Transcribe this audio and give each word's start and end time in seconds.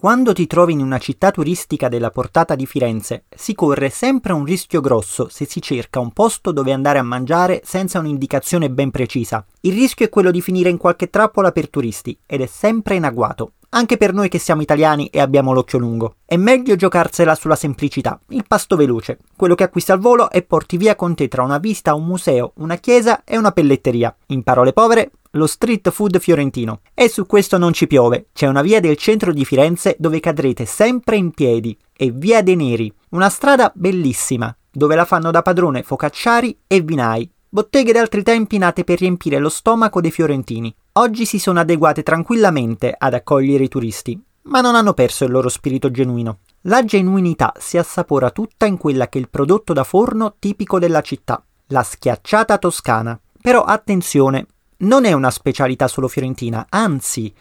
Quando 0.00 0.32
ti 0.32 0.46
trovi 0.46 0.72
in 0.72 0.80
una 0.80 0.96
città 0.96 1.30
turistica 1.30 1.90
della 1.90 2.10
portata 2.10 2.54
di 2.54 2.64
Firenze, 2.64 3.24
si 3.28 3.54
corre 3.54 3.90
sempre 3.90 4.32
un 4.32 4.46
rischio 4.46 4.80
grosso 4.80 5.28
se 5.28 5.44
si 5.44 5.60
cerca 5.60 6.00
un 6.00 6.10
posto 6.12 6.52
dove 6.52 6.72
andare 6.72 6.98
a 6.98 7.02
mangiare 7.02 7.60
senza 7.66 7.98
un'indicazione 7.98 8.70
ben 8.70 8.90
precisa. 8.90 9.44
Il 9.60 9.74
rischio 9.74 10.06
è 10.06 10.08
quello 10.08 10.30
di 10.30 10.40
finire 10.40 10.70
in 10.70 10.78
qualche 10.78 11.10
trappola 11.10 11.52
per 11.52 11.68
turisti 11.68 12.18
ed 12.24 12.40
è 12.40 12.46
sempre 12.46 12.94
in 12.94 13.04
agguato 13.04 13.52
anche 13.70 13.96
per 13.96 14.12
noi 14.12 14.28
che 14.28 14.38
siamo 14.38 14.62
italiani 14.62 15.06
e 15.06 15.20
abbiamo 15.20 15.52
l'occhio 15.52 15.78
lungo. 15.78 16.16
È 16.24 16.36
meglio 16.36 16.76
giocarsela 16.76 17.34
sulla 17.34 17.56
semplicità, 17.56 18.18
il 18.28 18.44
pasto 18.46 18.76
veloce, 18.76 19.18
quello 19.36 19.54
che 19.54 19.64
acquisti 19.64 19.92
al 19.92 19.98
volo 19.98 20.30
e 20.30 20.42
porti 20.42 20.76
via 20.76 20.96
con 20.96 21.14
te 21.14 21.28
tra 21.28 21.42
una 21.42 21.58
vista 21.58 21.94
un 21.94 22.04
museo, 22.04 22.52
una 22.56 22.76
chiesa 22.76 23.22
e 23.24 23.36
una 23.36 23.52
pelletteria. 23.52 24.14
In 24.26 24.42
parole 24.42 24.72
povere, 24.72 25.10
lo 25.32 25.46
street 25.46 25.90
food 25.90 26.18
fiorentino. 26.18 26.80
E 26.94 27.08
su 27.08 27.26
questo 27.26 27.58
non 27.58 27.72
ci 27.72 27.86
piove, 27.86 28.26
c'è 28.32 28.46
una 28.46 28.62
via 28.62 28.80
del 28.80 28.96
centro 28.96 29.32
di 29.32 29.44
Firenze 29.44 29.96
dove 29.98 30.20
cadrete 30.20 30.64
sempre 30.64 31.16
in 31.16 31.30
piedi, 31.30 31.76
è 31.92 32.10
Via 32.10 32.42
dei 32.42 32.56
Neri, 32.56 32.92
una 33.10 33.28
strada 33.28 33.70
bellissima, 33.74 34.54
dove 34.70 34.94
la 34.94 35.04
fanno 35.04 35.30
da 35.30 35.42
padrone 35.42 35.82
focacciari 35.82 36.60
e 36.66 36.80
vinai, 36.80 37.30
botteghe 37.52 37.92
d'altri 37.92 38.22
tempi 38.22 38.58
nate 38.58 38.84
per 38.84 39.00
riempire 39.00 39.38
lo 39.38 39.48
stomaco 39.48 40.00
dei 40.00 40.12
fiorentini. 40.12 40.72
Oggi 40.92 41.26
si 41.26 41.40
sono 41.40 41.58
adeguate 41.58 42.04
tranquillamente 42.04 42.94
ad 42.96 43.12
accogliere 43.12 43.64
i 43.64 43.68
turisti, 43.68 44.18
ma 44.42 44.60
non 44.60 44.76
hanno 44.76 44.94
perso 44.94 45.24
il 45.24 45.32
loro 45.32 45.48
spirito 45.48 45.90
genuino. 45.90 46.38
La 46.62 46.84
genuinità 46.84 47.52
si 47.58 47.76
assapora 47.76 48.30
tutta 48.30 48.66
in 48.66 48.76
quella 48.76 49.08
che 49.08 49.18
è 49.18 49.20
il 49.20 49.28
prodotto 49.28 49.72
da 49.72 49.82
forno 49.82 50.36
tipico 50.38 50.78
della 50.78 51.00
città, 51.00 51.42
la 51.68 51.82
schiacciata 51.82 52.56
toscana. 52.56 53.18
Però 53.40 53.64
attenzione, 53.64 54.46
non 54.78 55.04
è 55.04 55.12
una 55.12 55.30
specialità 55.30 55.88
solo 55.88 56.06
fiorentina, 56.06 56.66
anzi, 56.68 57.32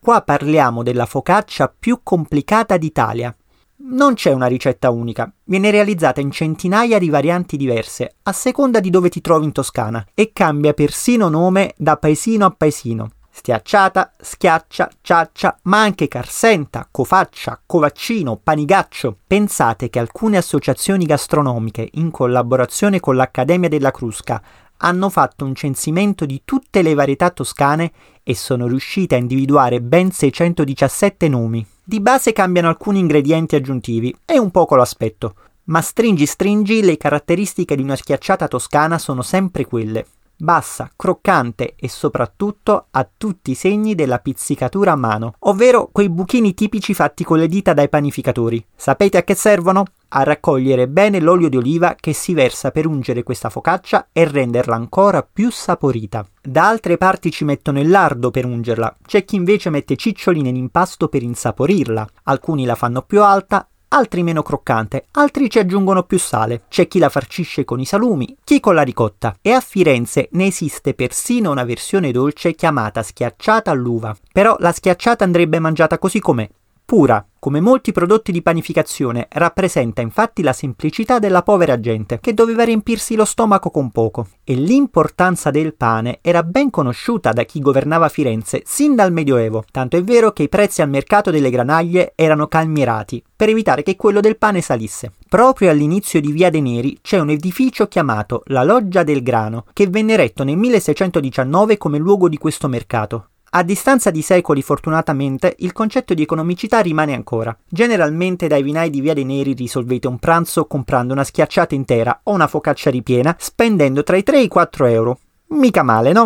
qua 0.00 0.22
parliamo 0.22 0.82
della 0.82 1.06
focaccia 1.06 1.72
più 1.78 2.00
complicata 2.02 2.78
d'Italia. 2.78 3.36
Non 3.80 4.14
c'è 4.14 4.32
una 4.32 4.48
ricetta 4.48 4.90
unica, 4.90 5.32
viene 5.44 5.70
realizzata 5.70 6.20
in 6.20 6.32
centinaia 6.32 6.98
di 6.98 7.08
varianti 7.08 7.56
diverse, 7.56 8.16
a 8.24 8.32
seconda 8.32 8.80
di 8.80 8.90
dove 8.90 9.08
ti 9.08 9.20
trovi 9.20 9.44
in 9.44 9.52
Toscana, 9.52 10.04
e 10.14 10.32
cambia 10.32 10.74
persino 10.74 11.28
nome 11.28 11.74
da 11.76 11.96
paesino 11.96 12.44
a 12.44 12.50
paesino. 12.50 13.10
Stiacciata, 13.30 14.14
schiaccia, 14.20 14.90
ciaccia, 15.00 15.58
ma 15.62 15.80
anche 15.80 16.08
carsenta, 16.08 16.88
cofaccia, 16.90 17.62
covaccino, 17.64 18.40
panigaccio. 18.42 19.16
Pensate 19.24 19.88
che 19.90 20.00
alcune 20.00 20.38
associazioni 20.38 21.06
gastronomiche, 21.06 21.88
in 21.92 22.10
collaborazione 22.10 22.98
con 22.98 23.14
l'Accademia 23.14 23.68
della 23.68 23.92
Crusca, 23.92 24.42
hanno 24.78 25.08
fatto 25.08 25.44
un 25.44 25.54
censimento 25.54 26.26
di 26.26 26.42
tutte 26.44 26.82
le 26.82 26.94
varietà 26.94 27.30
toscane 27.30 27.92
e 28.24 28.34
sono 28.34 28.66
riuscite 28.66 29.14
a 29.14 29.18
individuare 29.18 29.80
ben 29.80 30.10
617 30.10 31.28
nomi. 31.28 31.64
Di 31.88 32.00
base 32.00 32.34
cambiano 32.34 32.68
alcuni 32.68 32.98
ingredienti 32.98 33.56
aggiuntivi 33.56 34.14
e 34.26 34.38
un 34.38 34.50
poco 34.50 34.76
l'aspetto, 34.76 35.36
ma 35.68 35.80
stringi 35.80 36.26
stringi 36.26 36.82
le 36.82 36.98
caratteristiche 36.98 37.74
di 37.76 37.82
una 37.82 37.96
schiacciata 37.96 38.46
toscana 38.46 38.98
sono 38.98 39.22
sempre 39.22 39.64
quelle. 39.64 40.04
Bassa, 40.40 40.88
croccante 40.94 41.74
e 41.76 41.88
soprattutto 41.88 42.86
ha 42.90 43.08
tutti 43.16 43.50
i 43.50 43.56
segni 43.56 43.96
della 43.96 44.20
pizzicatura 44.20 44.92
a 44.92 44.96
mano, 44.96 45.34
ovvero 45.40 45.88
quei 45.90 46.08
buchini 46.08 46.54
tipici 46.54 46.94
fatti 46.94 47.24
con 47.24 47.38
le 47.38 47.48
dita 47.48 47.72
dai 47.74 47.88
panificatori. 47.88 48.64
Sapete 48.76 49.18
a 49.18 49.24
che 49.24 49.34
servono? 49.34 49.84
a 50.10 50.22
raccogliere 50.22 50.88
bene 50.88 51.20
l'olio 51.20 51.48
di 51.48 51.56
oliva 51.56 51.94
che 51.98 52.12
si 52.12 52.32
versa 52.32 52.70
per 52.70 52.86
ungere 52.86 53.22
questa 53.22 53.50
focaccia 53.50 54.08
e 54.12 54.24
renderla 54.24 54.74
ancora 54.74 55.22
più 55.22 55.50
saporita. 55.50 56.26
Da 56.40 56.66
altre 56.66 56.96
parti 56.96 57.30
ci 57.30 57.44
mettono 57.44 57.80
il 57.80 57.90
lardo 57.90 58.30
per 58.30 58.46
ungerla, 58.46 58.96
c'è 59.04 59.24
chi 59.24 59.36
invece 59.36 59.70
mette 59.70 59.96
ciccioline 59.96 60.48
in 60.48 60.56
impasto 60.56 61.08
per 61.08 61.22
insaporirla, 61.22 62.08
alcuni 62.24 62.64
la 62.64 62.74
fanno 62.74 63.02
più 63.02 63.22
alta, 63.22 63.68
altri 63.88 64.22
meno 64.22 64.42
croccante, 64.42 65.06
altri 65.12 65.48
ci 65.48 65.58
aggiungono 65.58 66.02
più 66.02 66.18
sale, 66.18 66.62
c'è 66.68 66.88
chi 66.88 66.98
la 66.98 67.08
farcisce 67.08 67.64
con 67.64 67.80
i 67.80 67.84
salumi, 67.84 68.36
chi 68.44 68.60
con 68.60 68.74
la 68.74 68.82
ricotta. 68.82 69.36
E 69.40 69.52
a 69.52 69.60
Firenze 69.60 70.28
ne 70.32 70.46
esiste 70.46 70.94
persino 70.94 71.50
una 71.50 71.64
versione 71.64 72.12
dolce 72.12 72.54
chiamata 72.54 73.02
schiacciata 73.02 73.70
all'uva. 73.70 74.16
Però 74.32 74.56
la 74.58 74.72
schiacciata 74.72 75.24
andrebbe 75.24 75.58
mangiata 75.58 75.98
così 75.98 76.20
com'è, 76.20 76.48
Pura, 76.88 77.22
come 77.38 77.60
molti 77.60 77.92
prodotti 77.92 78.32
di 78.32 78.40
panificazione, 78.40 79.26
rappresenta 79.32 80.00
infatti 80.00 80.40
la 80.40 80.54
semplicità 80.54 81.18
della 81.18 81.42
povera 81.42 81.78
gente, 81.78 82.18
che 82.18 82.32
doveva 82.32 82.64
riempirsi 82.64 83.14
lo 83.14 83.26
stomaco 83.26 83.70
con 83.70 83.90
poco. 83.90 84.28
E 84.42 84.54
l'importanza 84.54 85.50
del 85.50 85.74
pane 85.74 86.20
era 86.22 86.42
ben 86.42 86.70
conosciuta 86.70 87.32
da 87.32 87.42
chi 87.42 87.60
governava 87.60 88.08
Firenze 88.08 88.62
sin 88.64 88.94
dal 88.94 89.12
Medioevo, 89.12 89.64
tanto 89.70 89.98
è 89.98 90.02
vero 90.02 90.32
che 90.32 90.44
i 90.44 90.48
prezzi 90.48 90.80
al 90.80 90.88
mercato 90.88 91.30
delle 91.30 91.50
granaglie 91.50 92.14
erano 92.14 92.46
calmierati, 92.46 93.22
per 93.36 93.50
evitare 93.50 93.82
che 93.82 93.94
quello 93.94 94.20
del 94.20 94.38
pane 94.38 94.62
salisse. 94.62 95.12
Proprio 95.28 95.68
all'inizio 95.68 96.22
di 96.22 96.32
Via 96.32 96.48
dei 96.48 96.62
Neri 96.62 97.00
c'è 97.02 97.18
un 97.18 97.28
edificio 97.28 97.86
chiamato 97.86 98.44
la 98.46 98.64
Loggia 98.64 99.02
del 99.02 99.22
Grano, 99.22 99.66
che 99.74 99.88
venne 99.88 100.14
eretto 100.14 100.42
nel 100.42 100.56
1619 100.56 101.76
come 101.76 101.98
luogo 101.98 102.30
di 102.30 102.38
questo 102.38 102.66
mercato. 102.66 103.28
A 103.50 103.62
distanza 103.62 104.10
di 104.10 104.20
secoli, 104.20 104.60
fortunatamente, 104.60 105.54
il 105.60 105.72
concetto 105.72 106.12
di 106.12 106.20
economicità 106.20 106.80
rimane 106.80 107.14
ancora. 107.14 107.56
Generalmente 107.66 108.46
dai 108.46 108.62
vinai 108.62 108.90
di 108.90 109.00
Via 109.00 109.14
dei 109.14 109.24
Neri 109.24 109.54
risolvete 109.54 110.06
un 110.06 110.18
pranzo 110.18 110.66
comprando 110.66 111.14
una 111.14 111.24
schiacciata 111.24 111.74
intera 111.74 112.20
o 112.24 112.32
una 112.32 112.46
focaccia 112.46 112.90
ripiena, 112.90 113.34
spendendo 113.38 114.02
tra 114.02 114.18
i 114.18 114.22
3 114.22 114.36
e 114.36 114.42
i 114.42 114.48
4 114.48 114.86
euro. 114.86 115.18
Mica 115.48 115.82
male, 115.82 116.12
no? 116.12 116.16